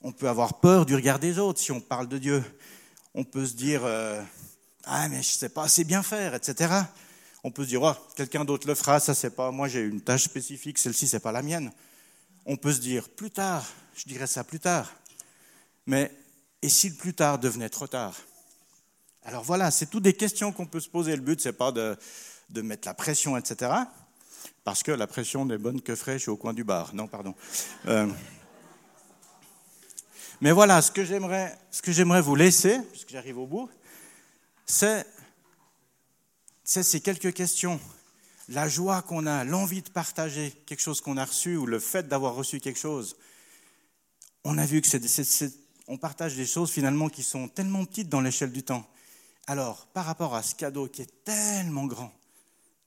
on 0.02 0.12
peut 0.12 0.30
avoir 0.30 0.60
peur 0.60 0.86
du 0.86 0.96
regard 0.96 1.20
des 1.20 1.40
autres 1.40 1.60
si 1.60 1.72
on 1.72 1.82
parle 1.82 2.08
de 2.08 2.18
Dieu. 2.18 2.44
On 3.14 3.24
peut 3.24 3.46
se 3.46 3.54
dire, 3.54 3.82
euh, 3.84 4.22
ah, 4.86 5.10
mais 5.10 5.22
je 5.24 5.30
sais 5.30 5.50
pas 5.50 5.64
assez 5.64 5.84
bien 5.84 6.04
faire, 6.04 6.36
etc 6.36 6.84
on 7.48 7.52
peut 7.52 7.64
se 7.64 7.70
dire, 7.70 7.82
oh, 7.82 7.94
quelqu'un 8.16 8.44
d'autre 8.44 8.68
le 8.68 8.76
fera, 8.76 9.00
ça 9.00 9.14
c'est 9.14 9.30
pas, 9.30 9.52
moi 9.52 9.70
j'ai 9.70 9.80
une 9.80 10.02
tâche 10.02 10.24
spécifique, 10.24 10.78
celle-ci 10.78 11.08
c'est 11.08 11.22
pas 11.22 11.32
la 11.32 11.42
mienne. 11.42 11.72
On 12.46 12.58
peut 12.58 12.74
se 12.74 12.82
dire, 12.82 13.08
plus 13.08 13.32
tard, 13.32 13.66
je 13.96 14.04
dirais 14.04 14.28
ça 14.28 14.44
plus 14.44 14.60
tard. 14.60 14.92
Mais, 15.86 16.12
et 16.62 16.68
si 16.68 16.90
le 16.90 16.96
plus 16.96 17.14
tard 17.14 17.40
devenait 17.40 17.70
trop 17.70 17.88
tard? 17.88 18.16
Alors 19.24 19.44
voilà, 19.44 19.72
c'est 19.72 19.86
toutes 19.86 20.04
des 20.04 20.14
questions 20.14 20.52
qu'on 20.52 20.66
peut 20.66 20.82
se 20.82 20.90
poser. 20.90 21.16
Le 21.16 21.22
but, 21.22 21.40
c'est 21.40 21.54
pas 21.54 21.72
de, 21.72 21.98
de 22.50 22.62
mettre 22.62 22.86
la 22.86 22.94
pression, 22.94 23.38
etc. 23.38 23.72
Parce 24.66 24.84
que 24.84 24.92
la 24.92 25.08
pression 25.08 25.46
n'est 25.46 25.58
bonne 25.58 25.82
que 25.82 25.96
fraîche 25.96 26.28
au 26.28 26.36
coin 26.36 26.54
du 26.54 26.66
bar. 26.66 26.94
Non, 26.94 27.08
pardon. 27.08 27.34
Euh, 27.88 28.08
mais 30.42 30.52
voilà, 30.52 30.82
ce 30.82 30.92
que 30.92 31.04
j'aimerais, 31.04 31.58
ce 31.72 31.82
que 31.82 31.92
j'aimerais 31.92 32.22
vous 32.22 32.36
laisser, 32.36 32.80
puisque 32.92 33.10
j'arrive 33.10 33.40
au 33.40 33.48
bout, 33.48 33.70
c'est 34.66 35.06
ces 36.64 37.02
quelques 37.02 37.34
questions, 37.34 37.80
la 38.50 38.68
joie 38.68 39.02
qu'on 39.02 39.26
a, 39.26 39.44
l'envie 39.44 39.82
de 39.82 39.90
partager 39.90 40.52
quelque 40.66 40.82
chose 40.82 41.02
qu'on 41.02 41.18
a 41.18 41.26
reçu 41.26 41.58
ou 41.58 41.66
le 41.66 41.80
fait 41.80 42.08
d'avoir 42.08 42.36
reçu 42.36 42.60
quelque 42.60 42.80
chose, 42.80 43.18
on 44.44 44.58
a 44.58 44.66
vu 44.66 44.82
que 44.82 44.88
c'est, 44.88 45.54
on 45.88 45.98
partage 45.98 46.36
des 46.36 46.46
choses 46.46 46.72
finalement 46.72 47.10
qui 47.10 47.24
sont 47.24 47.48
tellement 47.48 47.84
petites 47.86 48.10
dans 48.10 48.22
l'échelle 48.22 48.52
du 48.52 48.64
temps. 48.64 48.88
Alors, 49.48 49.88
par 49.88 50.06
rapport 50.06 50.36
à 50.36 50.44
ce 50.44 50.56
cadeau 50.56 50.88
qui 50.88 51.02
est 51.02 51.24
tellement 51.24 51.86
grand, 51.86 52.14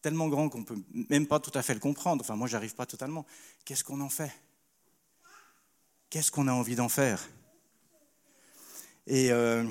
tellement 0.03 0.29
grand 0.29 0.49
qu'on 0.49 0.61
ne 0.61 0.65
peut 0.65 0.79
même 1.09 1.27
pas 1.27 1.41
tout 1.41 1.53
à 1.55 1.63
fait 1.63 1.75
le 1.75 1.81
comprendre, 1.81 2.23
enfin 2.23 2.37
moi 2.37 2.49
j'arrive 2.49 2.75
pas 2.75 2.87
totalement, 2.87 3.27
qu'est-ce 3.65 3.85
qu'on 3.85 4.01
en 4.01 4.09
fait? 4.09 4.33
Qu'est-ce 6.11 6.31
qu'on 6.31 6.49
a 6.49 6.53
envie 6.53 6.77
d'en 6.77 6.89
faire? 6.89 7.27
Et 9.13 9.33
euh, 9.33 9.65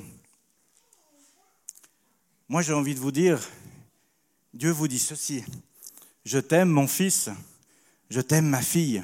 moi 2.50 2.62
j'ai 2.62 2.74
envie 2.74 2.94
de 2.94 3.00
vous 3.00 3.14
dire, 3.14 3.40
Dieu 4.54 4.70
vous 4.70 4.90
dit 4.90 5.00
ceci, 5.00 5.46
je 6.26 6.40
t'aime 6.40 6.68
mon 6.68 6.88
fils, 6.88 7.30
je 8.10 8.20
t'aime 8.20 8.48
ma 8.48 8.62
fille, 8.62 9.02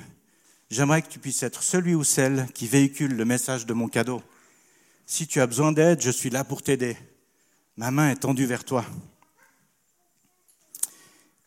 j'aimerais 0.70 1.04
que 1.04 1.08
tu 1.08 1.20
puisses 1.20 1.42
être 1.44 1.64
celui 1.64 1.96
ou 1.96 2.04
celle 2.04 2.48
qui 2.54 2.68
véhicule 2.68 3.16
le 3.16 3.24
message 3.24 3.66
de 3.66 3.74
mon 3.74 3.88
cadeau. 3.88 4.22
Si 5.06 5.26
tu 5.26 5.40
as 5.40 5.48
besoin 5.48 5.72
d'aide, 5.72 6.02
je 6.02 6.12
suis 6.12 6.30
là 6.30 6.44
pour 6.44 6.64
t'aider. 6.64 6.98
Ma 7.78 7.92
main 7.92 8.12
est 8.12 8.20
tendue 8.20 8.46
vers 8.46 8.66
toi. 8.66 8.86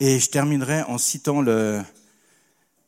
Et 0.01 0.18
je 0.18 0.31
terminerai 0.31 0.81
en 0.85 0.96
citant 0.96 1.42
le 1.42 1.83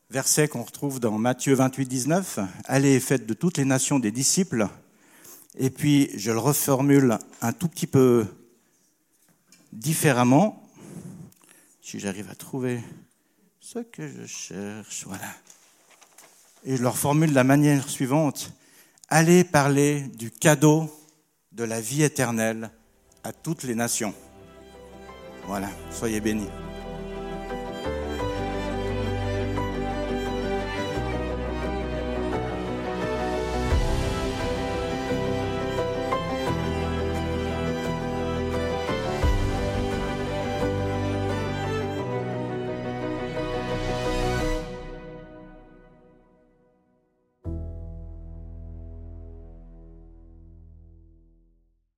verset 0.08 0.48
qu'on 0.48 0.62
retrouve 0.62 0.98
dans 0.98 1.18
Matthieu 1.18 1.54
28, 1.54 1.84
19. 1.84 2.38
Allez 2.64 2.92
et 2.92 3.00
faites 3.00 3.26
de 3.26 3.34
toutes 3.34 3.58
les 3.58 3.66
nations 3.66 3.98
des 3.98 4.12
disciples. 4.12 4.66
Et 5.58 5.70
puis, 5.70 6.10
je 6.16 6.30
le 6.30 6.38
reformule 6.38 7.18
un 7.40 7.52
tout 7.52 7.68
petit 7.68 7.86
peu 7.86 8.26
différemment 9.72 10.62
si 11.82 11.98
j'arrive 11.98 12.30
à 12.30 12.34
trouver 12.34 12.80
ce 13.58 13.80
que 13.80 14.06
je 14.06 14.26
cherche, 14.26 15.04
voilà. 15.06 15.26
Et 16.64 16.76
je 16.76 16.82
leur 16.82 16.96
formule 16.96 17.30
de 17.30 17.34
la 17.34 17.44
manière 17.44 17.88
suivante. 17.88 18.52
Allez 19.08 19.44
parler 19.44 20.02
du 20.02 20.30
cadeau 20.30 20.88
de 21.52 21.64
la 21.64 21.80
vie 21.80 22.02
éternelle 22.02 22.70
à 23.24 23.32
toutes 23.32 23.64
les 23.64 23.74
nations. 23.74 24.14
Voilà, 25.46 25.68
soyez 25.90 26.20
bénis. 26.20 26.48